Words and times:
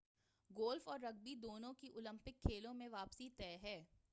golf 0.49 0.87
اور 0.87 0.99
rugby 0.99 1.35
دونوں 1.35 1.73
کی 1.73 1.87
اولمپک 1.87 2.41
کھیلوں 2.41 2.73
میں 2.73 2.87
واپسی 2.87 3.29
طے 3.29 3.55
ہے 3.63 3.81